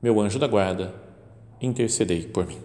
[0.00, 0.94] meu anjo da guarda,
[1.60, 2.58] intercedei por mim.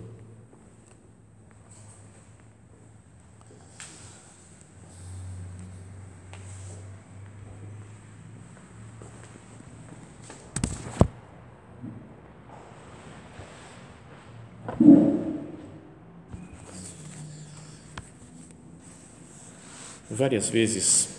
[20.09, 21.09] Várias vezes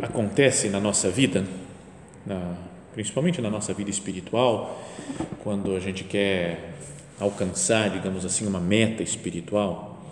[0.00, 1.44] acontece na nossa vida,
[2.24, 2.56] na
[2.96, 4.82] principalmente na nossa vida espiritual,
[5.44, 6.72] quando a gente quer
[7.20, 10.02] alcançar, digamos assim, uma meta espiritual,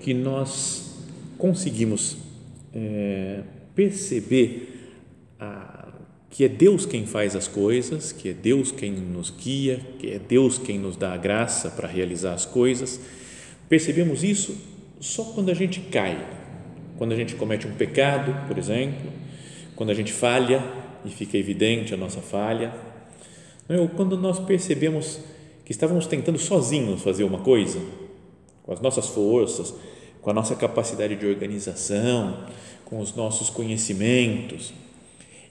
[0.00, 0.96] que nós
[1.38, 2.16] conseguimos
[2.74, 3.42] é,
[3.72, 4.90] perceber
[5.38, 5.92] a,
[6.28, 10.18] que é Deus quem faz as coisas, que é Deus quem nos guia, que é
[10.18, 12.98] Deus quem nos dá a graça para realizar as coisas.
[13.68, 14.56] Percebemos isso
[14.98, 16.18] só quando a gente cai,
[16.98, 19.08] quando a gente comete um pecado, por exemplo,
[19.76, 22.72] quando a gente falha e fica evidente a nossa falha.
[23.68, 25.20] Ou quando nós percebemos
[25.64, 27.80] que estávamos tentando sozinhos fazer uma coisa,
[28.62, 29.74] com as nossas forças,
[30.20, 32.46] com a nossa capacidade de organização,
[32.84, 34.72] com os nossos conhecimentos,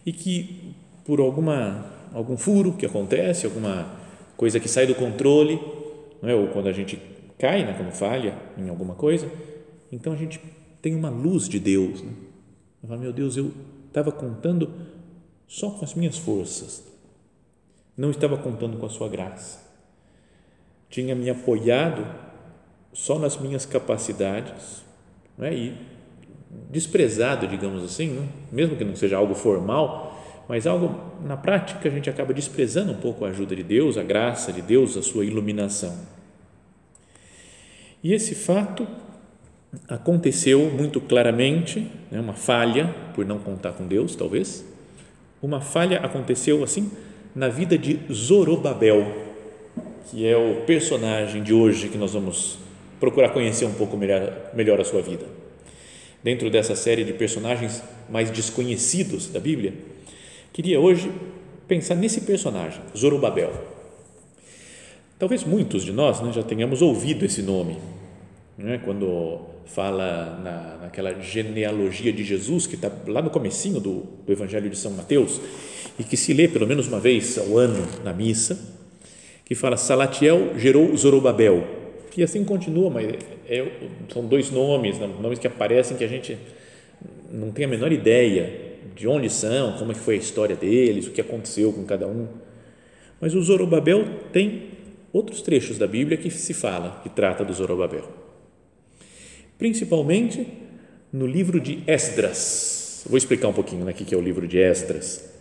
[0.05, 3.87] e que por alguma algum furo que acontece, alguma
[4.35, 5.59] coisa que sai do controle,
[6.21, 6.35] não é?
[6.35, 6.99] ou quando a gente
[7.37, 9.31] cai, né, quando falha em alguma coisa,
[9.91, 10.39] então a gente
[10.81, 12.01] tem uma luz de Deus.
[12.01, 12.11] Né?
[12.87, 13.51] Falo, meu Deus, eu
[13.87, 14.69] estava contando
[15.51, 16.81] só com as minhas forças.
[17.97, 19.59] Não estava contando com a sua graça.
[20.89, 22.07] Tinha me apoiado
[22.93, 24.81] só nas minhas capacidades
[25.37, 25.53] não é?
[25.53, 25.77] e
[26.69, 28.29] desprezado, digamos assim, não?
[28.49, 30.17] mesmo que não seja algo formal,
[30.47, 34.03] mas algo na prática a gente acaba desprezando um pouco a ajuda de Deus, a
[34.03, 35.97] graça de Deus, a sua iluminação.
[38.01, 38.87] E esse fato
[39.89, 42.21] aconteceu muito claramente, né?
[42.21, 44.70] uma falha por não contar com Deus, talvez,
[45.41, 46.91] uma falha aconteceu assim
[47.35, 49.05] na vida de Zorobabel,
[50.09, 52.59] que é o personagem de hoje que nós vamos
[52.99, 55.25] procurar conhecer um pouco melhor, melhor a sua vida.
[56.23, 59.73] Dentro dessa série de personagens mais desconhecidos da Bíblia,
[60.53, 61.11] queria hoje
[61.67, 63.51] pensar nesse personagem, Zorobabel.
[65.17, 67.77] Talvez muitos de nós né, já tenhamos ouvido esse nome,
[68.57, 74.31] né, quando fala na, naquela genealogia de Jesus que está lá no comecinho do, do
[74.31, 75.39] Evangelho de São Mateus
[75.97, 78.59] e que se lê pelo menos uma vez ao ano na missa,
[79.45, 81.65] que fala Salatiel gerou Zorobabel
[82.15, 83.13] e assim continua, mas
[83.47, 83.65] é,
[84.11, 86.37] são dois nomes, né, nomes que aparecem que a gente
[87.31, 91.07] não tem a menor ideia de onde são, como é que foi a história deles,
[91.07, 92.27] o que aconteceu com cada um.
[93.21, 94.63] Mas o Zorobabel tem
[95.13, 98.20] outros trechos da Bíblia que se fala, que trata do Zorobabel
[99.61, 100.47] principalmente
[101.13, 103.05] no livro de Esdras.
[103.07, 105.31] Vou explicar um pouquinho né, o que é o livro de Esdras.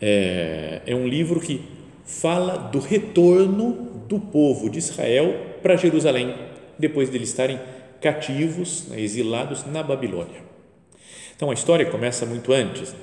[0.00, 1.60] É, é um livro que
[2.06, 6.34] fala do retorno do povo de Israel para Jerusalém,
[6.78, 7.60] depois de eles estarem
[8.00, 10.40] cativos, né, exilados na Babilônia.
[11.36, 12.94] Então a história começa muito antes.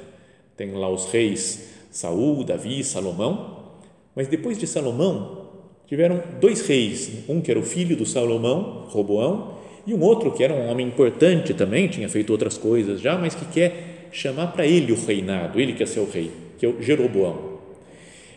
[0.58, 3.74] Tem lá os reis Saul, Davi, Salomão,
[4.16, 5.50] mas depois de Salomão
[5.86, 10.44] tiveram dois reis, um que era o filho do Salomão, Roboão, e um outro que
[10.44, 14.66] era um homem importante também, tinha feito outras coisas já, mas que quer chamar para
[14.66, 17.60] ele o reinado, ele quer ser o rei, que é o Jeroboão.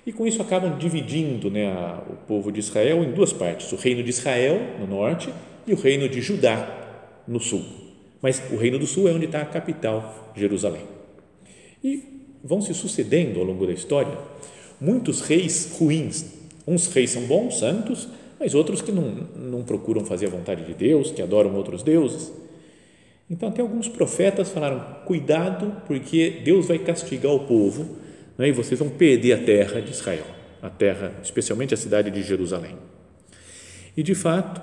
[0.06, 3.76] E com isso acabam dividindo né, a, o povo de Israel em duas partes: o
[3.76, 5.32] reino de Israel no norte
[5.66, 6.68] e o reino de Judá
[7.26, 7.64] no sul.
[8.20, 10.82] Mas o reino do sul é onde está a capital, Jerusalém.
[11.82, 12.02] E
[12.42, 14.16] vão se sucedendo ao longo da história
[14.80, 16.26] muitos reis ruins.
[16.66, 18.08] Uns reis são bons, santos,
[18.42, 22.32] mas outros que não, não procuram fazer a vontade de Deus, que adoram outros deuses.
[23.30, 27.98] Então, até alguns profetas falaram: cuidado, porque Deus vai castigar o povo
[28.36, 30.24] né, e vocês vão perder a terra de Israel,
[30.60, 32.74] a terra, especialmente a cidade de Jerusalém.
[33.96, 34.60] E de fato,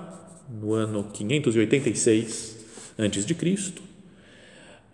[0.60, 2.58] no ano 586
[2.98, 3.80] antes de Cristo,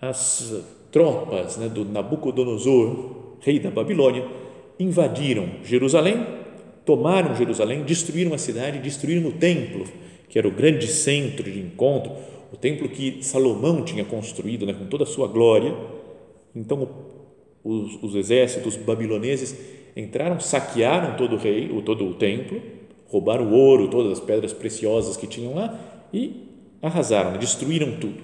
[0.00, 0.62] as
[0.92, 4.24] tropas né, do Nabucodonosor, rei da Babilônia,
[4.78, 6.24] invadiram Jerusalém
[6.86, 9.84] tomaram Jerusalém, destruíram a cidade, destruíram o templo,
[10.28, 12.12] que era o grande centro de encontro,
[12.52, 15.74] o templo que Salomão tinha construído né, com toda a sua glória.
[16.54, 16.88] Então,
[17.62, 19.56] os, os exércitos babiloneses
[19.96, 22.62] entraram, saquearam todo o rei, o todo o templo,
[23.08, 25.78] roubaram o ouro, todas as pedras preciosas que tinham lá
[26.12, 26.44] e
[26.80, 28.22] arrasaram, destruíram tudo.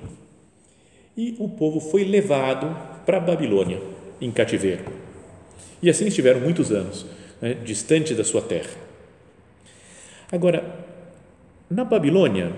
[1.17, 2.75] E o povo foi levado
[3.05, 3.81] para a Babilônia
[4.21, 4.85] em cativeiro.
[5.83, 7.05] E assim estiveram muitos anos,
[7.43, 8.71] né, distante da sua terra.
[10.31, 10.65] Agora,
[11.69, 12.53] na Babilônia,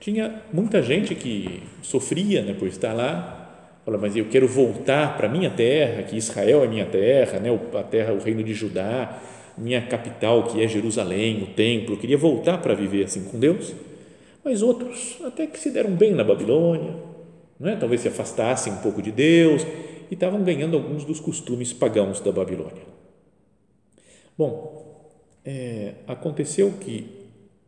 [0.00, 5.28] tinha muita gente que sofria né, por estar lá, fala, mas eu quero voltar para
[5.28, 7.48] minha terra, que Israel é minha terra, né,
[7.78, 9.22] a terra, o reino de Judá,
[9.56, 13.72] minha capital, que é Jerusalém, o templo, eu queria voltar para viver assim com Deus.
[14.44, 16.94] Mas outros até que se deram bem na Babilônia,
[17.58, 19.66] né, talvez se afastassem um pouco de Deus
[20.10, 22.99] e estavam ganhando alguns dos costumes pagãos da Babilônia.
[24.40, 25.12] Bom,
[25.44, 27.04] é, aconteceu que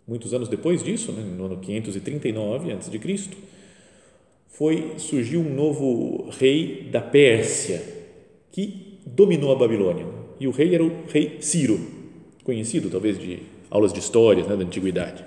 [0.09, 3.29] muitos anos depois disso, né, no ano 539 a.C.,
[4.49, 7.83] foi surgiu um novo rei da Pérsia
[8.51, 10.07] que dominou a Babilônia.
[10.41, 11.79] E o rei era o rei Ciro,
[12.43, 15.23] conhecido talvez de aulas de história né, da antiguidade.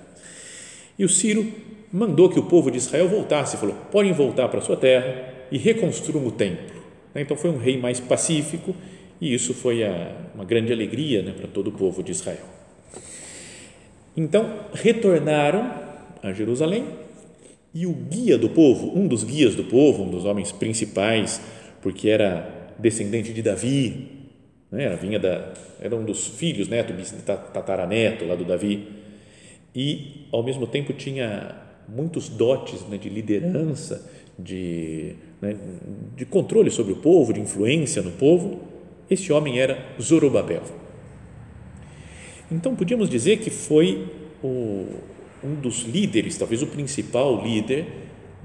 [0.97, 1.45] E o Ciro
[1.93, 6.25] mandou que o povo de Israel voltasse, falou: podem voltar para sua terra e reconstruam
[6.25, 6.81] o templo.
[7.13, 8.75] Né, então foi um rei mais pacífico
[9.19, 12.45] e isso foi a, uma grande alegria né, para todo o povo de Israel.
[14.15, 15.71] Então retornaram
[16.21, 16.85] a Jerusalém
[17.73, 21.41] e o guia do povo, um dos guias do povo, um dos homens principais,
[21.81, 24.07] porque era descendente de Davi,
[24.71, 26.93] né, era, vinha da, era um dos filhos, neto,
[27.53, 28.87] tataraneto lá do Davi,
[29.75, 35.55] e ao mesmo tempo tinha muitos dotes né, de liderança, de, né,
[36.15, 38.61] de controle sobre o povo, de influência no povo.
[39.09, 40.63] Esse homem era Zorobabel.
[42.51, 44.11] Então podíamos dizer que foi
[44.43, 44.87] o,
[45.43, 47.87] um dos líderes, talvez o principal líder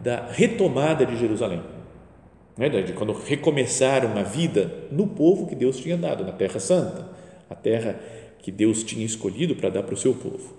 [0.03, 1.63] da retomada de Jerusalém,
[2.57, 7.09] né, de quando recomeçaram a vida no povo que Deus tinha dado, na Terra Santa,
[7.49, 8.01] a terra
[8.39, 10.57] que Deus tinha escolhido para dar para o seu povo.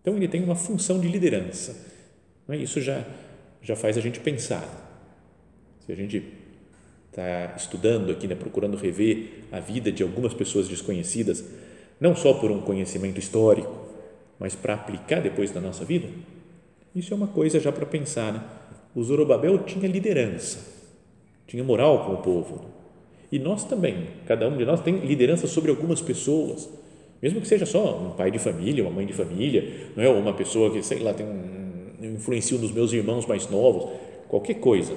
[0.00, 1.76] Então ele tem uma função de liderança.
[2.48, 2.56] Né?
[2.56, 3.04] Isso já
[3.64, 4.62] já faz a gente pensar.
[5.80, 6.22] Se a gente
[7.14, 11.44] está estudando aqui, né, procurando rever a vida de algumas pessoas desconhecidas,
[12.00, 13.72] não só por um conhecimento histórico,
[14.38, 16.08] mas para aplicar depois na nossa vida,
[16.94, 18.32] isso é uma coisa já para pensar.
[18.32, 18.42] Né?
[18.96, 20.58] O Zorobabel tinha liderança,
[21.46, 22.66] tinha moral com o povo.
[23.30, 26.68] E nós também, cada um de nós tem liderança sobre algumas pessoas,
[27.22, 30.08] mesmo que seja só um pai de família, uma mãe de família, não é?
[30.08, 33.92] uma pessoa que, sei lá, tem um, influencia dos meus irmãos mais novos,
[34.28, 34.94] qualquer coisa,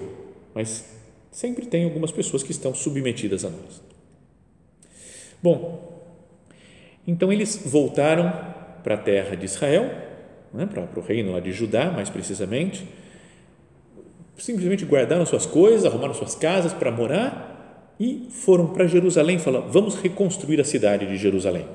[0.54, 0.97] mas
[1.38, 3.80] sempre tem algumas pessoas que estão submetidas a nós.
[5.40, 6.02] Bom,
[7.06, 8.34] então eles voltaram
[8.84, 9.84] para a terra de Israel,
[10.52, 12.88] né, para, o reino lá de Judá, mais precisamente,
[14.36, 19.94] simplesmente guardaram suas coisas, arrumaram suas casas para morar e foram para Jerusalém, falaram, vamos
[19.94, 21.68] reconstruir a cidade de Jerusalém.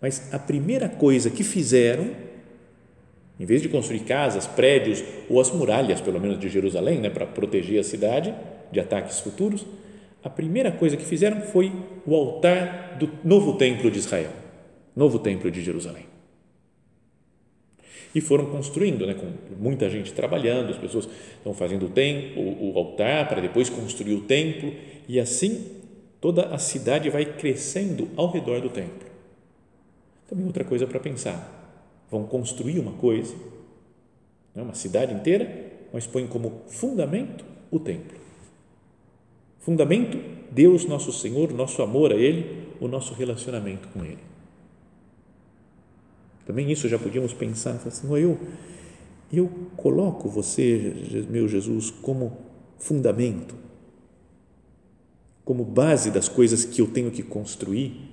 [0.00, 2.10] Mas a primeira coisa que fizeram
[3.38, 7.26] em vez de construir casas, prédios ou as muralhas, pelo menos de Jerusalém, né, para
[7.26, 8.34] proteger a cidade
[8.70, 9.64] de ataques futuros,
[10.22, 11.72] a primeira coisa que fizeram foi
[12.04, 14.32] o altar do novo templo de Israel,
[14.94, 16.04] novo templo de Jerusalém.
[18.14, 22.76] E foram construindo, né, com muita gente trabalhando, as pessoas estão fazendo o templo, o
[22.76, 24.72] altar para depois construir o templo
[25.08, 25.66] e assim
[26.20, 29.06] toda a cidade vai crescendo ao redor do templo.
[30.26, 31.52] Também outra coisa para pensar
[32.10, 33.34] vão construir uma coisa,
[34.54, 38.25] né, uma cidade inteira, mas põem como fundamento o templo.
[39.66, 40.16] Fundamento,
[40.52, 44.20] Deus nosso Senhor, nosso amor a Ele, o nosso relacionamento com Ele.
[46.44, 48.38] Também isso já podíamos pensar, Senhor, eu,
[49.32, 52.38] eu coloco você, meu Jesus, como
[52.78, 53.56] fundamento,
[55.44, 58.08] como base das coisas que eu tenho que construir.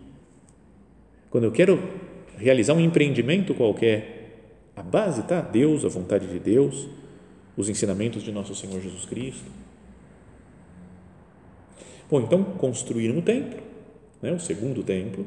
[1.30, 1.80] Quando eu quero
[2.36, 6.90] realizar um empreendimento qualquer, a base está Deus, a vontade de Deus,
[7.56, 9.63] os ensinamentos de nosso Senhor Jesus Cristo.
[12.10, 13.60] Bom, então construíram o templo,
[14.22, 15.26] né, o segundo templo,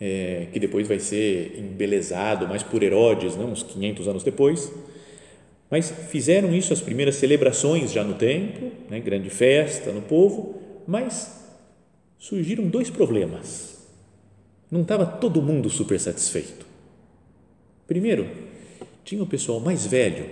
[0.00, 4.72] é, que depois vai ser embelezado mais por Herodes, né, uns 500 anos depois.
[5.70, 11.40] Mas fizeram isso as primeiras celebrações já no templo, né, grande festa no povo, mas
[12.18, 13.72] surgiram dois problemas
[14.72, 16.64] não estava todo mundo super satisfeito.
[17.86, 18.26] Primeiro,
[19.04, 20.24] tinha o pessoal mais velho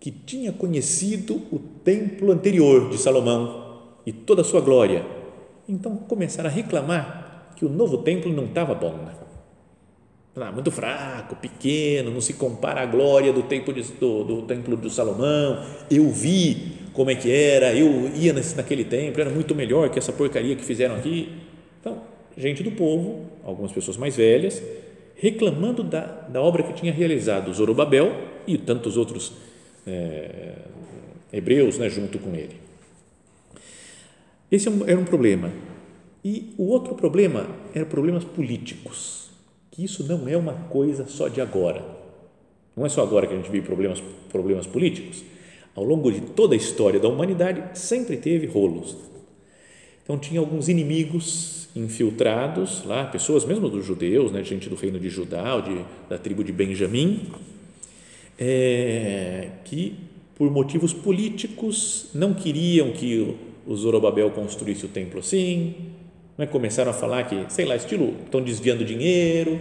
[0.00, 3.65] que tinha conhecido o templo anterior de Salomão
[4.06, 5.04] e toda a sua glória.
[5.68, 8.92] Então começaram a reclamar que o novo templo não estava bom.
[8.92, 9.12] Né?
[10.36, 14.76] Ah, muito fraco, pequeno, não se compara à glória do templo de, do, do templo
[14.76, 15.64] de Salomão.
[15.90, 19.98] Eu vi como é que era, eu ia nesse, naquele templo, era muito melhor que
[19.98, 21.32] essa porcaria que fizeram aqui
[21.80, 22.02] Então,
[22.36, 24.62] gente do povo, algumas pessoas mais velhas,
[25.16, 28.12] reclamando da, da obra que tinha realizado Zorobabel
[28.46, 29.32] e tantos outros
[29.86, 30.52] é,
[31.32, 32.65] hebreus né, junto com ele.
[34.50, 35.50] Esse é era um problema.
[36.24, 39.30] E o outro problema era problemas políticos,
[39.70, 41.84] que isso não é uma coisa só de agora.
[42.76, 45.24] Não é só agora que a gente vive problemas, problemas políticos.
[45.74, 48.96] Ao longo de toda a história da humanidade, sempre teve rolos.
[50.02, 55.10] Então, tinha alguns inimigos infiltrados lá, pessoas mesmo dos judeus, né, gente do reino de
[55.10, 57.28] Judá, de, da tribo de Benjamim,
[58.38, 59.94] é, que
[60.34, 63.34] por motivos políticos não queriam que
[63.66, 65.74] o Zorobabel construísse o templo assim,
[66.38, 69.60] né, começaram a falar que, sei lá, estilo, estão desviando dinheiro,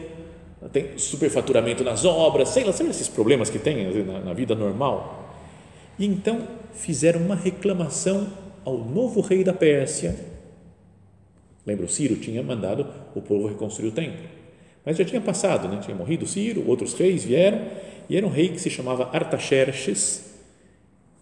[0.72, 5.34] tem superfaturamento nas obras, sei lá, sabe esses problemas que tem na, na vida normal?
[5.98, 8.28] E então fizeram uma reclamação
[8.64, 10.16] ao novo rei da Pérsia,
[11.66, 12.86] Lembra, o Ciro tinha mandado
[13.16, 14.24] o povo reconstruir o templo.
[14.86, 15.80] Mas já tinha passado, né?
[15.84, 17.60] tinha morrido Ciro, outros reis vieram,
[18.08, 20.35] e era um rei que se chamava Artaxerxes,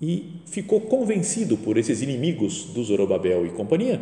[0.01, 4.01] e ficou convencido por esses inimigos do Zorobabel e companhia,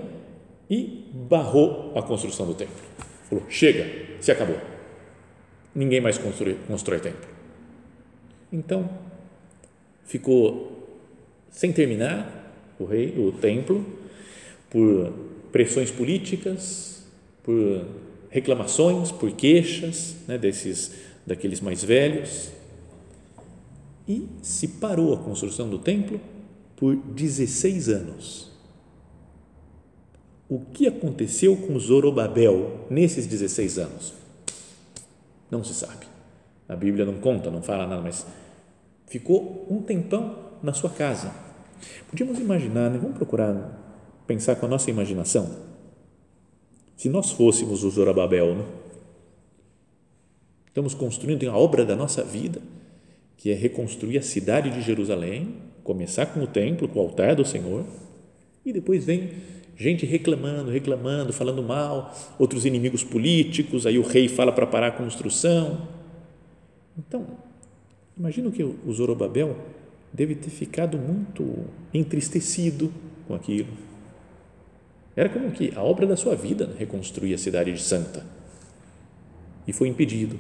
[0.70, 2.76] e barrou a construção do templo.
[3.30, 3.88] Falou: chega,
[4.20, 4.58] se acabou.
[5.74, 7.30] Ninguém mais constrói, constrói templo.
[8.52, 8.90] Então,
[10.06, 10.88] ficou
[11.50, 13.86] sem terminar o rei, o templo,
[14.70, 15.14] por
[15.52, 17.06] pressões políticas,
[17.44, 17.86] por
[18.30, 20.94] reclamações, por queixas né, desses
[21.26, 22.52] daqueles mais velhos
[24.08, 26.20] e se parou a construção do templo
[26.76, 28.52] por 16 anos.
[30.50, 34.14] O que aconteceu com Zorobabel nesses 16 anos?
[35.50, 36.06] Não se sabe.
[36.68, 38.26] A Bíblia não conta, não fala nada, mas
[39.08, 41.34] ficou um tempão na sua casa.
[42.10, 42.98] Podíamos imaginar, né?
[42.98, 43.80] vamos procurar
[44.28, 45.50] pensar com a nossa imaginação.
[46.96, 48.66] Se nós fôssemos o Zorobabel, né?
[50.68, 52.62] estamos construindo a obra da nossa vida,
[53.42, 57.44] que é reconstruir a cidade de Jerusalém, começar com o templo, com o altar do
[57.44, 57.86] Senhor,
[58.66, 59.32] e depois vem
[59.76, 64.92] gente reclamando, reclamando, falando mal, outros inimigos políticos, aí o rei fala para parar a
[64.92, 65.88] construção.
[66.98, 67.26] Então,
[68.16, 69.58] imagino que o Zorobabel
[70.14, 72.94] deve ter ficado muito entristecido
[73.28, 73.92] com aquilo
[75.16, 78.26] era como que a obra da sua vida né, reconstruir a cidade de Santa.
[79.68, 80.40] E foi impedido.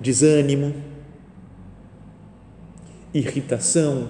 [0.00, 0.74] Desânimo,
[3.18, 4.08] irritação,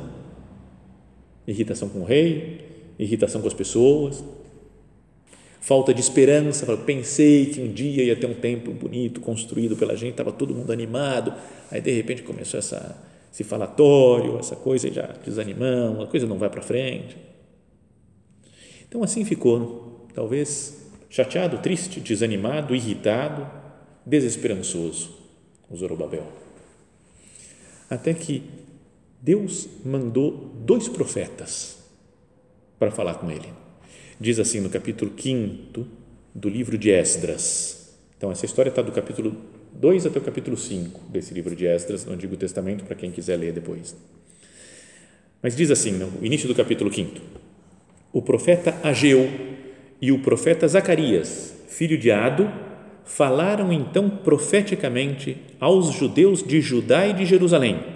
[1.46, 2.60] irritação com o rei,
[2.98, 4.25] irritação com as pessoas,
[5.60, 6.76] falta de esperança.
[6.78, 10.72] Pensei que um dia ia ter um templo bonito construído pela gente, estava todo mundo
[10.72, 11.32] animado.
[11.70, 16.50] Aí de repente começou essa, esse falatório, essa coisa já desanimamos, a coisa não vai
[16.50, 17.16] para frente.
[18.88, 23.46] Então assim ficou, talvez chateado, triste, desanimado, irritado,
[24.04, 25.16] desesperançoso,
[25.70, 26.26] o Zorobabel.
[27.88, 28.65] Até que
[29.26, 31.78] Deus mandou dois profetas
[32.78, 33.49] para falar com ele.
[34.21, 35.85] Diz assim no capítulo 5
[36.33, 37.92] do livro de Esdras.
[38.16, 39.37] Então, essa história está do capítulo
[39.73, 43.37] 2 até o capítulo 5 desse livro de Esdras, no Antigo Testamento, para quem quiser
[43.37, 43.97] ler depois.
[45.42, 47.21] Mas diz assim, no início do capítulo 5:
[48.12, 49.28] o profeta Ageu
[50.00, 52.49] e o profeta Zacarias, filho de Ado,
[53.04, 57.95] falaram então profeticamente aos judeus de Judá e de Jerusalém,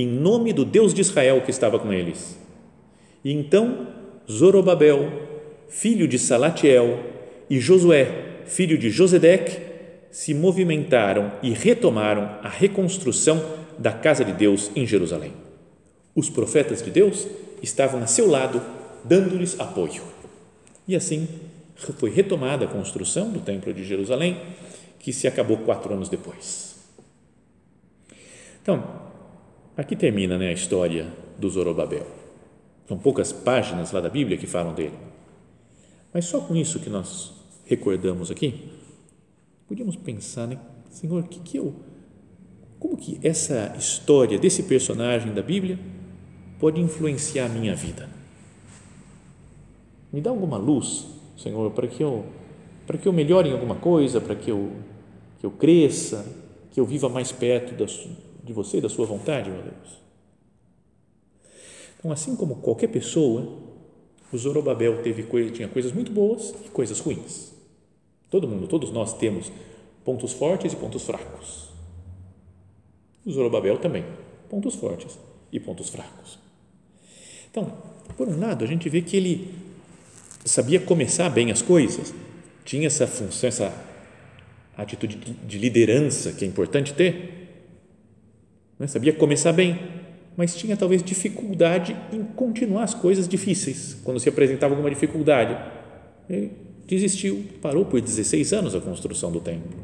[0.00, 2.38] em nome do Deus de Israel que estava com eles.
[3.24, 3.88] E então
[4.30, 5.10] Zorobabel,
[5.68, 7.00] filho de Salatiel,
[7.50, 9.58] e Josué, filho de Josedeque,
[10.10, 13.42] se movimentaram e retomaram a reconstrução
[13.78, 15.32] da casa de Deus em Jerusalém.
[16.14, 17.26] Os profetas de Deus
[17.62, 18.60] estavam a seu lado
[19.04, 20.02] dando-lhes apoio.
[20.86, 21.28] E assim
[21.76, 24.40] foi retomada a construção do Templo de Jerusalém,
[24.98, 26.76] que se acabou quatro anos depois.
[28.60, 29.07] Então,
[29.78, 31.06] aqui termina né, a história
[31.38, 32.04] do Zorobabel.
[32.88, 34.98] São poucas páginas lá da Bíblia que falam dele.
[36.12, 37.32] Mas só com isso que nós
[37.64, 38.72] recordamos aqui,
[39.68, 40.58] podíamos pensar, né,
[40.90, 41.76] Senhor, que que eu,
[42.78, 45.78] como que essa história desse personagem da Bíblia
[46.58, 48.08] pode influenciar a minha vida?
[50.12, 51.06] Me dá alguma luz,
[51.36, 52.26] Senhor, para que eu
[52.86, 54.72] para que eu melhore em alguma coisa, para que eu
[55.38, 56.26] que eu cresça,
[56.70, 57.86] que eu viva mais perto da,
[58.48, 60.00] de você, da sua vontade, meu Deus.
[61.98, 63.58] Então, assim como qualquer pessoa,
[64.32, 67.52] o Zorobabel teve tinha coisas muito boas e coisas ruins.
[68.30, 69.52] Todo mundo, todos nós temos
[70.02, 71.68] pontos fortes e pontos fracos.
[73.26, 74.04] O Zorobabel também,
[74.48, 75.18] pontos fortes
[75.52, 76.38] e pontos fracos.
[77.50, 77.70] Então,
[78.16, 79.54] por um lado, a gente vê que ele
[80.42, 82.14] sabia começar bem as coisas,
[82.64, 83.74] tinha essa função, essa
[84.74, 87.37] atitude de liderança que é importante ter,
[88.78, 88.86] né?
[88.86, 89.78] sabia começar bem,
[90.36, 93.96] mas tinha talvez dificuldade em continuar as coisas difíceis.
[94.04, 95.56] Quando se apresentava alguma dificuldade,
[96.30, 96.52] ele
[96.86, 99.76] desistiu, parou por 16 anos a construção do templo.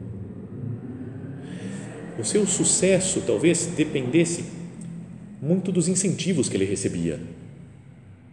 [2.19, 4.45] O seu sucesso talvez dependesse
[5.43, 7.19] muito dos incentivos que ele recebia.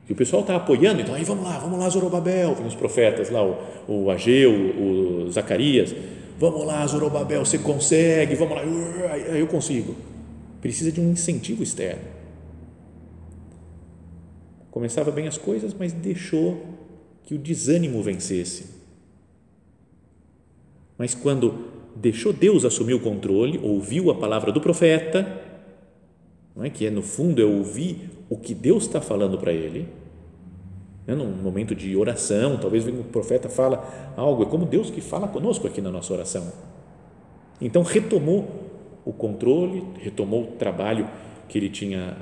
[0.08, 3.30] E o pessoal está apoiando, então aí vamos lá, vamos lá, Zorobabel, tem os profetas
[3.30, 5.96] lá, o, o Ageu, o, o Zacarias,
[6.38, 8.64] vamos lá, Zorobabel, você consegue, vamos lá,
[9.18, 9.96] eu consigo.
[10.62, 12.04] Precisa de um incentivo externo.
[14.70, 16.66] Começava bem as coisas, mas deixou
[17.24, 18.68] que o desânimo vencesse.
[20.98, 21.66] Mas quando
[21.96, 25.42] deixou Deus assumir o controle, ouviu a palavra do profeta,
[26.56, 29.88] não é que é no fundo é ouvir o que Deus está falando para ele,
[31.06, 31.16] né?
[31.16, 35.68] num momento de oração, talvez o profeta fala algo, é como Deus que fala conosco
[35.68, 36.52] aqui na nossa oração.
[37.60, 38.71] Então retomou
[39.04, 41.10] o controle, retomou o trabalho
[41.48, 42.18] que ele tinha,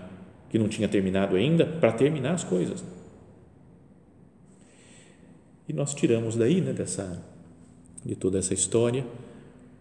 [0.49, 2.83] que não tinha terminado ainda, para terminar as coisas.
[5.67, 7.23] E nós tiramos daí, né, dessa,
[8.03, 9.05] de toda essa história,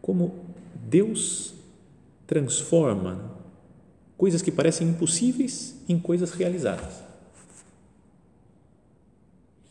[0.02, 0.35] como
[0.75, 1.55] Deus
[2.26, 3.38] transforma
[4.17, 7.02] coisas que parecem impossíveis em coisas realizadas.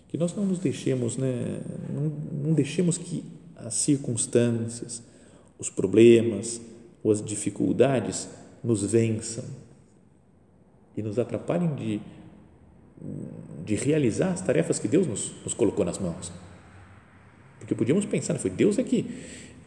[0.08, 1.60] Que nós não nos deixemos, né,
[1.94, 2.12] não,
[2.46, 3.24] não deixemos que
[3.56, 5.04] as circunstâncias,
[5.60, 6.62] os problemas
[7.08, 8.28] ou as dificuldades
[8.62, 9.46] nos vençam
[10.96, 12.02] e nos atrapalhem de,
[13.64, 16.34] de realizar as tarefas que Deus nos, nos colocou nas mãos.
[17.60, 19.06] Porque podíamos pensar, foi Deus é que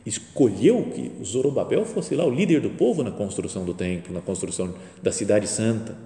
[0.05, 4.75] escolheu que Zorobabel fosse lá o líder do povo na construção do templo, na construção
[5.03, 5.97] da cidade santa.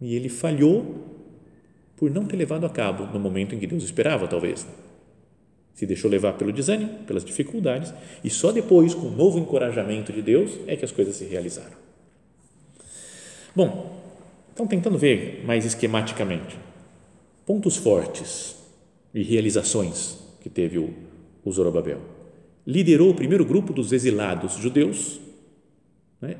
[0.00, 1.04] E ele falhou
[1.94, 4.66] por não ter levado a cabo no momento em que Deus esperava, talvez.
[5.78, 10.20] Se deixou levar pelo desânimo, pelas dificuldades, e só depois, com o novo encorajamento de
[10.20, 11.76] Deus, é que as coisas se realizaram.
[13.54, 13.96] Bom,
[14.52, 16.58] então tentando ver mais esquematicamente,
[17.46, 18.56] pontos fortes
[19.14, 20.92] e realizações que teve o,
[21.44, 22.18] o Zorobabel
[22.68, 25.18] liderou o primeiro grupo dos exilados judeus,
[26.20, 26.36] né,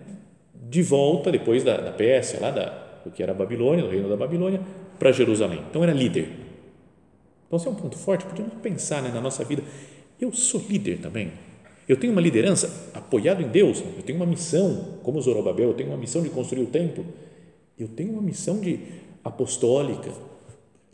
[0.69, 2.67] de volta, depois da, da Pérsia, lá da,
[3.03, 4.61] do que era a Babilônia, do reino da Babilônia,
[4.99, 5.65] para Jerusalém.
[5.71, 6.29] Então, era líder.
[7.49, 9.65] Então, esse é um ponto forte, podemos pensar né, na nossa vida.
[10.21, 11.33] Eu sou líder também.
[11.89, 13.81] Eu tenho uma liderança apoiado em Deus.
[13.81, 17.05] Eu tenho uma missão, como Zorobabel, eu tenho uma missão de construir o templo.
[17.77, 18.79] Eu tenho uma missão de
[19.25, 20.13] apostólica,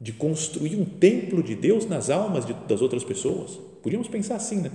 [0.01, 3.59] de construir um templo de Deus nas almas de, das outras pessoas.
[3.83, 4.71] Podíamos pensar assim, né?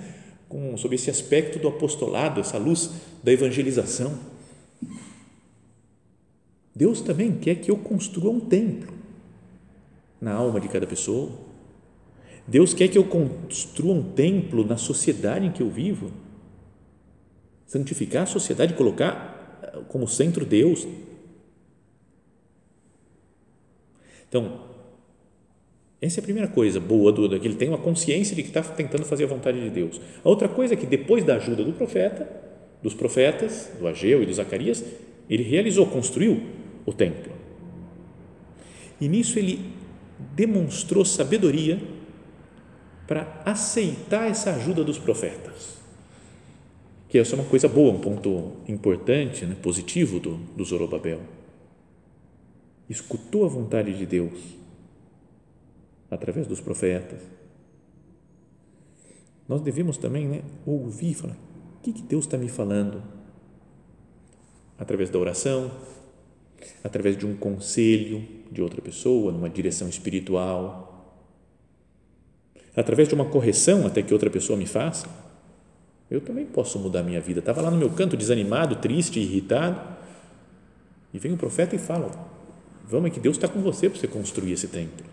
[0.50, 2.90] com, sobre esse aspecto do apostolado, essa luz
[3.24, 4.18] da evangelização.
[6.76, 8.92] Deus também quer que eu construa um templo
[10.20, 11.32] na alma de cada pessoa.
[12.50, 16.12] Deus quer que eu construa um templo na sociedade em que eu vivo.
[17.68, 20.88] Santificar a sociedade, colocar eh, como centro Deus.
[24.28, 24.62] Então,
[26.02, 28.64] essa é a primeira coisa boa do que ele tem uma consciência de que está
[28.64, 30.02] tentando fazer a vontade de Deus.
[30.24, 32.28] A outra coisa é que depois da ajuda do profeta,
[32.82, 34.84] dos profetas, do Ageu e do Zacarias,
[35.30, 36.42] ele realizou, construiu
[36.84, 37.32] o templo.
[39.00, 39.72] E nisso ele
[40.36, 41.80] demonstrou sabedoria
[43.10, 45.80] para aceitar essa ajuda dos profetas.
[47.08, 51.20] Que essa é uma coisa boa, um ponto importante, né, positivo do, do Zorobabel.
[52.88, 54.40] Escutou a vontade de Deus
[56.12, 57.20] através dos profetas.
[59.48, 61.38] Nós devemos também né, ouvir, falar,
[61.80, 63.02] o que, que Deus está me falando?
[64.78, 65.72] Através da oração,
[66.84, 70.89] através de um conselho de outra pessoa, numa direção espiritual,
[72.76, 75.08] através de uma correção até que outra pessoa me faça.
[76.10, 77.40] Eu também posso mudar minha vida.
[77.40, 79.80] Estava lá no meu canto desanimado, triste, irritado,
[81.14, 82.10] e vem o profeta e fala:
[82.86, 85.06] Vamos, é que Deus está com você para você construir esse templo.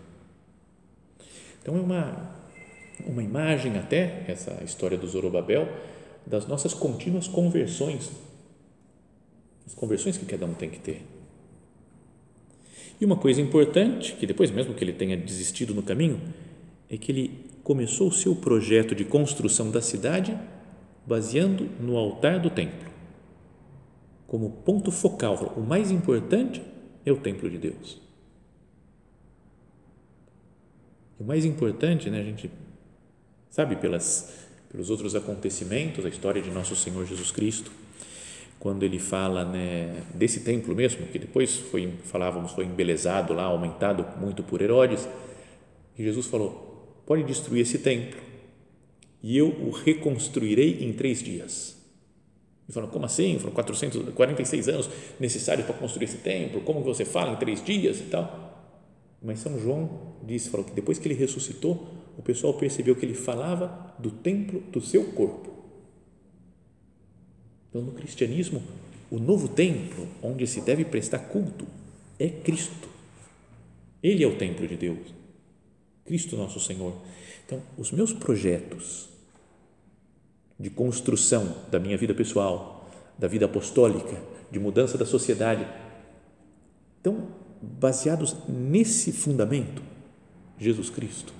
[1.61, 2.31] Então é uma,
[3.05, 5.67] uma imagem até, essa história do Zorobabel,
[6.25, 8.09] das nossas contínuas conversões,
[9.65, 11.03] as conversões que cada um tem que ter.
[12.99, 16.19] E uma coisa importante, que depois mesmo que ele tenha desistido no caminho,
[16.89, 20.37] é que ele começou o seu projeto de construção da cidade
[21.05, 22.87] baseando no altar do templo.
[24.25, 26.61] Como ponto focal, o mais importante
[27.05, 28.01] é o templo de Deus.
[31.19, 32.51] O mais importante, né, a gente
[33.49, 37.71] sabe pelas, pelos outros acontecimentos, a história de nosso Senhor Jesus Cristo,
[38.59, 44.05] quando ele fala né, desse templo mesmo, que depois foi, falávamos, foi embelezado lá, aumentado
[44.19, 45.07] muito por Herodes,
[45.97, 46.66] e Jesus falou,
[47.07, 48.21] pode destruir esse templo
[49.23, 51.75] e eu o reconstruirei em três dias.
[52.69, 53.39] E falou, como assim?
[53.39, 54.89] Foram 446 anos
[55.19, 58.45] necessários para construir esse templo, como você fala em três dias e tal?
[59.23, 63.13] Mas São João disse, falou que depois que ele ressuscitou, o pessoal percebeu que ele
[63.13, 65.49] falava do templo do seu corpo.
[67.69, 68.61] Então, no cristianismo,
[69.09, 71.65] o novo templo onde se deve prestar culto
[72.19, 72.89] é Cristo.
[74.03, 75.16] Ele é o templo de Deus.
[76.07, 76.93] Cristo nosso Senhor.
[77.45, 79.09] Então, os meus projetos
[80.59, 85.67] de construção da minha vida pessoal, da vida apostólica, de mudança da sociedade,
[86.97, 87.27] estão
[87.61, 89.81] baseados nesse fundamento,
[90.57, 91.33] Jesus Cristo.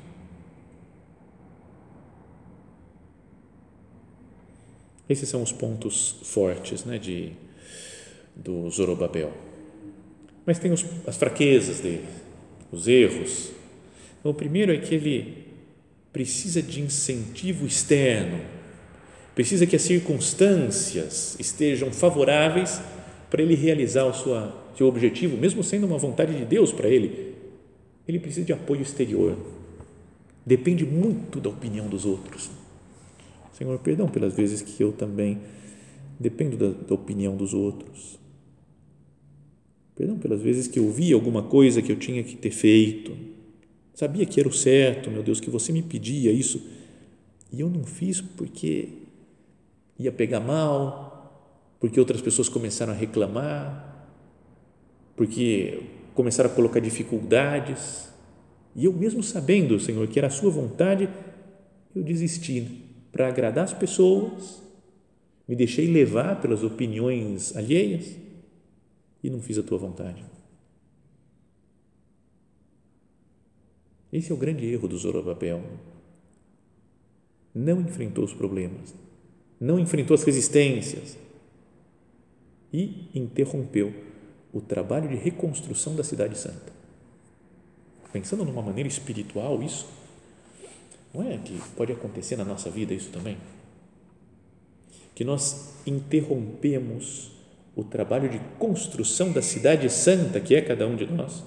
[5.09, 7.31] Esses são os pontos fortes né, de,
[8.35, 9.31] do Zorobabel.
[10.45, 12.05] Mas tem os, as fraquezas dele,
[12.71, 13.51] os erros.
[14.27, 15.45] Então, o primeiro é que ele
[16.11, 18.41] precisa de incentivo externo,
[19.33, 22.81] precisa que as circunstâncias estejam favoráveis
[23.29, 27.35] para ele realizar o sua, seu objetivo, mesmo sendo uma vontade de Deus para ele.
[28.05, 29.37] Ele precisa de apoio exterior.
[30.45, 32.49] Depende muito da opinião dos outros.
[33.53, 35.39] Senhor, perdão pelas vezes que eu também
[36.19, 38.19] dependo da, da opinião dos outros.
[39.95, 43.36] Perdão pelas vezes que eu vi alguma coisa que eu tinha que ter feito.
[43.97, 46.61] Sabia que era o certo, meu Deus, que você me pedia isso.
[47.51, 48.89] E eu não fiz porque
[49.97, 54.07] ia pegar mal, porque outras pessoas começaram a reclamar,
[55.15, 55.81] porque
[56.13, 58.07] começaram a colocar dificuldades.
[58.75, 61.09] E eu mesmo sabendo, Senhor, que era a sua vontade,
[61.95, 62.67] eu desisti
[63.11, 64.61] para agradar as pessoas,
[65.47, 68.15] me deixei levar pelas opiniões alheias
[69.23, 70.36] e não fiz a tua vontade.
[74.11, 75.61] Esse é o grande erro do Zorobabel.
[77.53, 78.93] Não enfrentou os problemas,
[79.59, 81.17] não enfrentou as resistências
[82.71, 83.93] e interrompeu
[84.53, 86.71] o trabalho de reconstrução da cidade santa.
[88.13, 89.87] Pensando numa maneira espiritual, isso
[91.13, 93.37] não é que pode acontecer na nossa vida isso também?
[95.13, 97.31] Que nós interrompemos
[97.75, 101.43] o trabalho de construção da cidade santa que é cada um de nós,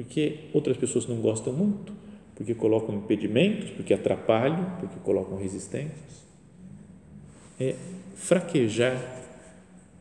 [0.00, 1.92] porque outras pessoas não gostam muito,
[2.34, 6.24] porque colocam impedimentos, porque atrapalham, porque colocam resistências.
[7.60, 7.76] É
[8.14, 8.98] fraquejar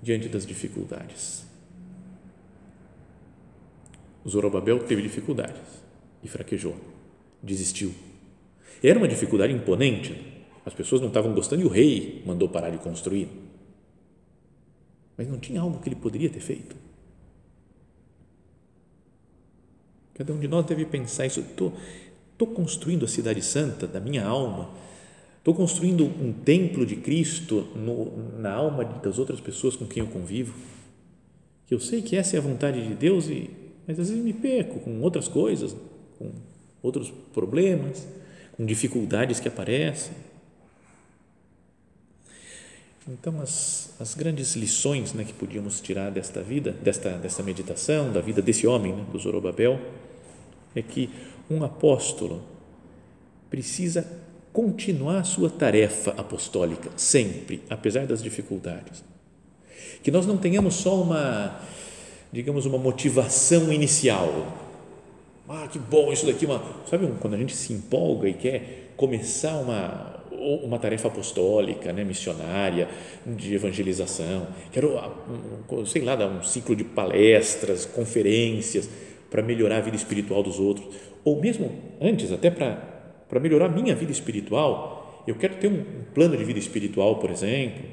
[0.01, 1.45] diante das dificuldades.
[4.25, 5.83] Zorobabel teve dificuldades
[6.23, 6.77] e fraquejou
[7.43, 7.93] desistiu.
[8.81, 10.15] Era uma dificuldade imponente.
[10.65, 13.27] As pessoas não estavam gostando e o rei mandou parar de construir.
[15.17, 16.88] Mas não tinha algo que ele poderia ter feito.
[20.19, 21.39] Cada um de nós deve pensar isso.
[21.39, 21.71] Estou,
[22.33, 24.69] estou construindo a cidade santa da minha alma.
[25.37, 30.07] Estou construindo um templo de Cristo no, na alma das outras pessoas com quem eu
[30.07, 30.53] convivo.
[31.65, 33.49] Que eu sei que essa é a vontade de Deus, e,
[33.87, 35.73] mas às vezes me perco com outras coisas,
[36.17, 36.33] com
[36.83, 38.05] outros problemas,
[38.57, 40.11] com dificuldades que aparecem.
[43.07, 48.19] Então, as, as grandes lições né, que podíamos tirar desta vida, desta, desta meditação, da
[48.19, 49.79] vida desse homem, né, do Zorobabel,
[50.75, 51.09] é que
[51.49, 52.41] um apóstolo
[53.49, 54.05] precisa
[54.53, 59.03] continuar a sua tarefa apostólica, sempre, apesar das dificuldades.
[60.03, 61.59] Que nós não tenhamos só uma,
[62.31, 64.67] digamos, uma motivação inicial,
[65.47, 69.57] ah, que bom isso daqui, uma, sabe quando a gente se empolga e quer começar
[69.57, 70.19] uma
[70.63, 72.87] uma tarefa apostólica, né, missionária,
[73.25, 75.11] de evangelização, quero, ah,
[75.85, 78.89] sei lá, dar um ciclo de palestras, conferências
[79.29, 80.87] para melhorar a vida espiritual dos outros,
[81.23, 82.75] ou mesmo antes, até para,
[83.27, 87.29] para melhorar a minha vida espiritual, eu quero ter um plano de vida espiritual, por
[87.29, 87.83] exemplo,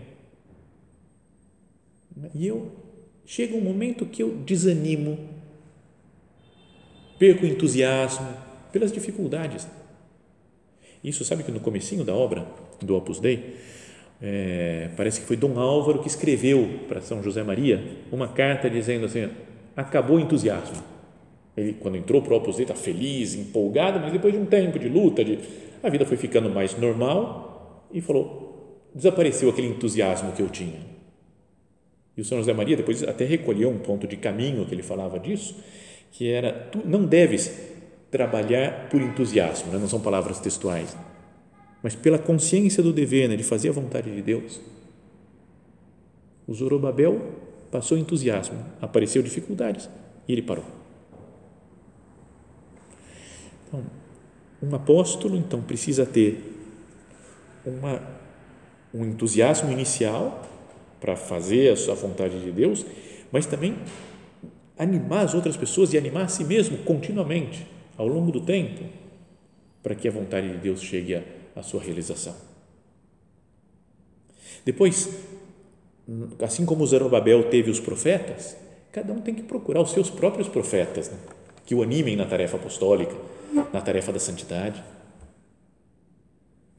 [2.34, 2.72] e eu
[3.26, 5.18] chega um momento que eu desanimo
[7.18, 8.26] perco o entusiasmo
[8.72, 9.66] pelas dificuldades.
[11.02, 12.46] Isso, sabe que no comecinho da obra
[12.80, 13.56] do Opus Dei,
[14.20, 19.06] é, parece que foi Dom Álvaro que escreveu para São José Maria uma carta dizendo
[19.06, 19.28] assim,
[19.76, 20.95] acabou o entusiasmo.
[21.56, 24.78] Ele, quando entrou para o Opus Dei, está feliz, empolgado, mas depois de um tempo
[24.78, 25.38] de luta, de,
[25.82, 30.80] a vida foi ficando mais normal e falou, desapareceu aquele entusiasmo que eu tinha.
[32.16, 35.18] E o São José Maria depois até recolheu um ponto de caminho que ele falava
[35.18, 35.56] disso,
[36.12, 37.74] que era tu não deves
[38.10, 39.78] trabalhar por entusiasmo, né?
[39.78, 40.96] não são palavras textuais,
[41.82, 43.36] mas pela consciência do dever, né?
[43.36, 44.60] de fazer a vontade de Deus.
[46.46, 47.20] O Zorobabel
[47.70, 49.90] passou entusiasmo, apareceu dificuldades
[50.26, 50.64] e ele parou.
[53.66, 53.84] Então,
[54.62, 56.54] um apóstolo, então, precisa ter
[57.64, 58.00] uma,
[58.94, 60.46] um entusiasmo inicial
[61.00, 62.86] para fazer a sua vontade de Deus,
[63.30, 63.76] mas também
[64.78, 68.84] animar as outras pessoas e animar a si mesmo continuamente, ao longo do tempo,
[69.82, 71.22] para que a vontade de Deus chegue
[71.54, 72.34] à, sua realização.
[74.64, 75.08] Depois,
[76.42, 78.56] assim como Zerobabel teve os profetas,
[78.92, 81.16] cada um tem que procurar os seus próprios profetas, né?
[81.64, 83.14] que o animem na tarefa apostólica,
[83.72, 84.82] na tarefa da santidade.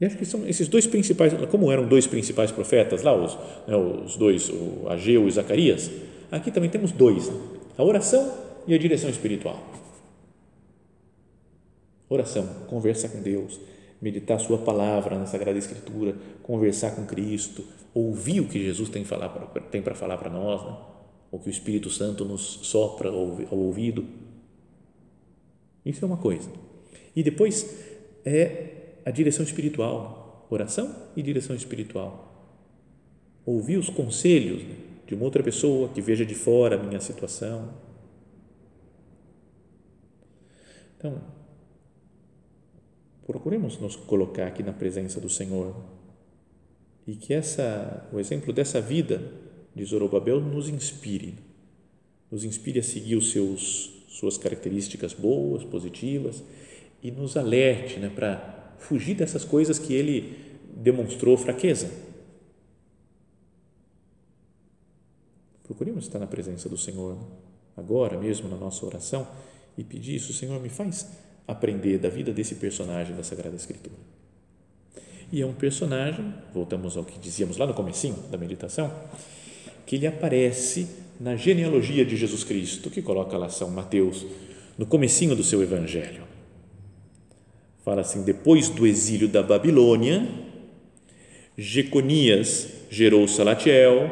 [0.00, 3.76] E acho que são esses dois principais, como eram dois principais profetas lá, os, né,
[3.76, 5.90] os dois, o Ageu e Zacarias,
[6.30, 7.40] aqui também temos dois, né?
[7.76, 8.32] a oração
[8.66, 9.60] e a direção espiritual.
[12.08, 13.60] Oração, conversa com Deus,
[14.00, 19.04] meditar a sua palavra na Sagrada Escritura, conversar com Cristo, ouvir o que Jesus tem,
[19.04, 19.28] falar
[19.70, 20.76] tem para falar para nós, né?
[21.30, 24.06] o que o Espírito Santo nos sopra ao ouvido.
[25.88, 26.50] Isso é uma coisa.
[27.16, 27.74] E depois
[28.22, 32.54] é a direção espiritual, oração e direção espiritual.
[33.46, 34.62] Ouvir os conselhos
[35.06, 37.72] de uma outra pessoa que veja de fora a minha situação.
[40.98, 41.22] Então,
[43.26, 45.74] procuremos nos colocar aqui na presença do Senhor
[47.06, 49.22] e que essa, o exemplo dessa vida
[49.74, 51.36] de Zorobabel nos inspire,
[52.30, 56.42] nos inspire a seguir os seus suas características boas, positivas
[57.02, 60.36] e nos alerte né, para fugir dessas coisas que ele
[60.74, 61.90] demonstrou fraqueza.
[65.62, 67.18] Procuremos estar na presença do Senhor
[67.76, 69.28] agora mesmo na nossa oração
[69.76, 71.06] e pedir isso, Senhor, me faz
[71.46, 73.94] aprender da vida desse personagem da Sagrada Escritura.
[75.30, 78.92] E é um personagem, voltamos ao que dizíamos lá no comecinho da meditação,
[79.86, 80.88] que ele aparece
[81.20, 84.24] na genealogia de Jesus Cristo, que coloca lá São Mateus
[84.76, 86.22] no comecinho do seu evangelho.
[87.84, 90.28] Fala assim: depois do exílio da Babilônia,
[91.56, 94.10] Jeconias gerou Salatiel,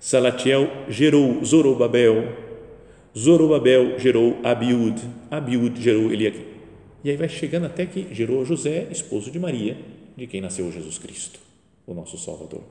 [0.00, 2.36] Salatiel gerou Zorobabel,
[3.16, 6.44] Zorobabel gerou Abiud, Abiud gerou Eliakim.
[7.04, 9.76] E aí vai chegando até que gerou José, esposo de Maria,
[10.16, 11.38] de quem nasceu Jesus Cristo,
[11.86, 12.62] o nosso Salvador.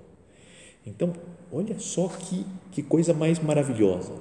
[0.86, 1.14] Então,
[1.52, 4.14] olha só que, que coisa mais maravilhosa.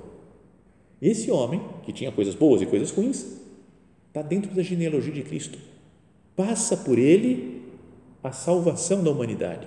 [1.01, 3.41] Esse homem, que tinha coisas boas e coisas ruins,
[4.09, 5.59] está dentro da genealogia de Cristo.
[6.37, 7.63] Passa por ele
[8.23, 9.67] a salvação da humanidade.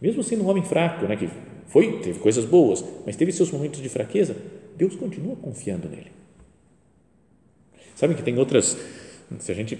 [0.00, 1.28] Mesmo sendo um homem fraco, né, que
[1.66, 4.36] foi, teve coisas boas, mas teve seus momentos de fraqueza,
[4.76, 6.12] Deus continua confiando nele.
[7.96, 8.76] Sabe que tem outras,
[9.38, 9.78] se a gente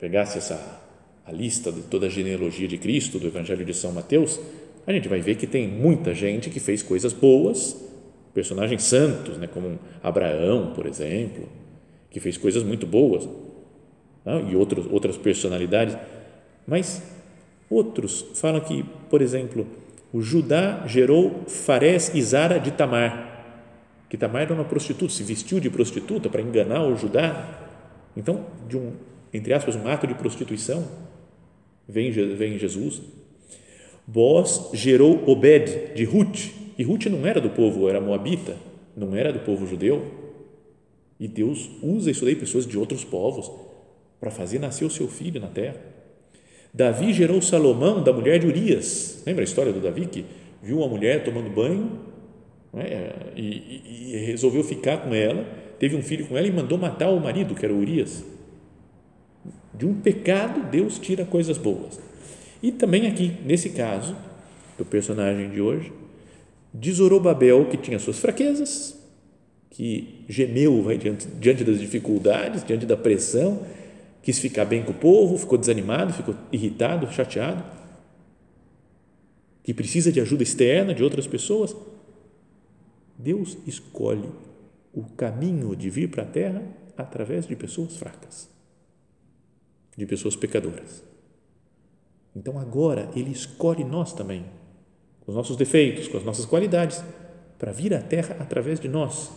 [0.00, 0.80] pegasse essa
[1.26, 4.40] a lista de toda a genealogia de Cristo do Evangelho de São Mateus,
[4.88, 7.76] a gente vai ver que tem muita gente que fez coisas boas,
[8.32, 11.46] personagens santos, né, como Abraão, por exemplo,
[12.10, 13.28] que fez coisas muito boas?
[14.24, 15.94] Né, e outros, outras personalidades,
[16.66, 17.02] mas
[17.68, 19.66] outros falam que, por exemplo,
[20.10, 23.44] o Judá gerou Farés e Zara de Tamar,
[24.08, 27.46] que Tamar era uma prostituta, se vestiu de prostituta para enganar o Judá,
[28.16, 28.92] então, de um,
[29.34, 30.88] entre aspas, um ato de prostituição,
[31.86, 33.02] vem, vem Jesus,
[34.10, 36.46] Boaz gerou Obed de Ruth,
[36.78, 38.56] e Ruth não era do povo, era moabita,
[38.96, 40.02] não era do povo judeu.
[41.20, 43.50] E Deus usa isso daí, pessoas de outros povos,
[44.18, 45.76] para fazer nascer o seu filho na terra.
[46.72, 49.22] Davi gerou Salomão da mulher de Urias.
[49.26, 50.24] Lembra a história do Davi que
[50.62, 52.00] viu uma mulher tomando banho
[52.72, 53.12] é?
[53.36, 55.44] e, e, e resolveu ficar com ela,
[55.78, 58.24] teve um filho com ela e mandou matar o marido, que era Urias.
[59.74, 62.07] De um pecado, Deus tira coisas boas.
[62.62, 64.16] E também aqui, nesse caso,
[64.76, 65.92] do personagem de hoje,
[66.72, 68.98] de Zorobabel, que tinha suas fraquezas,
[69.70, 73.64] que gemeu vai, diante, diante das dificuldades, diante da pressão,
[74.22, 77.64] quis ficar bem com o povo, ficou desanimado, ficou irritado, chateado,
[79.62, 81.74] que precisa de ajuda externa de outras pessoas.
[83.16, 84.28] Deus escolhe
[84.92, 86.62] o caminho de vir para a terra
[86.96, 88.48] através de pessoas fracas,
[89.96, 91.07] de pessoas pecadoras.
[92.38, 94.44] Então agora Ele escolhe nós também,
[95.20, 97.02] com os nossos defeitos, com as nossas qualidades,
[97.58, 99.32] para vir à Terra através de nós.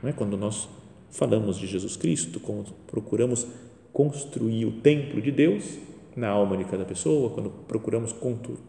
[0.00, 0.68] Não é quando nós
[1.10, 3.44] falamos de Jesus Cristo, quando procuramos
[3.92, 5.78] construir o templo de Deus
[6.14, 8.14] na alma de cada pessoa, quando procuramos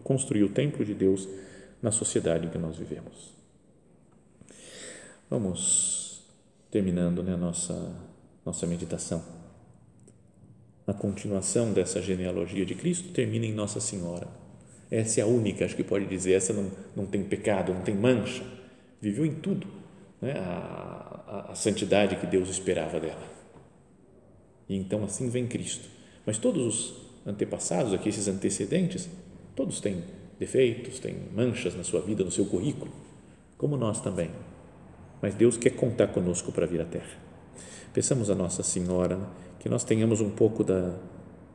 [0.04, 1.28] construir o templo de Deus
[1.84, 3.36] na sociedade em que nós vivemos.
[5.30, 6.24] Vamos
[6.72, 7.96] terminando né, a nossa,
[8.44, 9.39] nossa meditação
[10.90, 14.28] a continuação dessa genealogia de Cristo termina em Nossa Senhora.
[14.90, 17.94] Essa é a única, acho que pode dizer, essa não, não tem pecado, não tem
[17.94, 18.44] mancha,
[19.00, 19.68] viveu em tudo
[20.20, 20.34] né?
[20.34, 23.22] a, a, a santidade que Deus esperava dela.
[24.68, 25.88] E então assim vem Cristo.
[26.26, 29.08] Mas todos os antepassados, aqui esses antecedentes,
[29.56, 30.04] todos têm
[30.40, 32.92] defeitos, têm manchas na sua vida, no seu currículo,
[33.60, 34.32] como nós também.
[35.22, 37.29] Mas Deus quer contar conosco para vir à Terra.
[37.94, 39.26] Pensamos a Nossa Senhora, né?
[39.60, 40.96] que nós tenhamos um pouco da,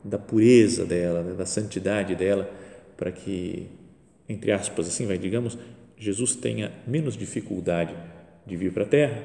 [0.03, 1.33] da pureza dela, né?
[1.33, 2.49] da santidade dela,
[2.95, 3.67] para que,
[4.29, 5.57] entre aspas, assim vai, digamos,
[5.97, 7.95] Jesus tenha menos dificuldade
[8.45, 9.23] de vir para a Terra,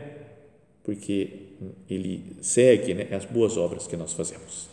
[0.83, 1.49] porque
[1.89, 4.69] ele segue né, as boas obras que nós fazemos.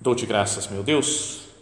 [0.00, 1.49] Dou-te graças, meu Deus,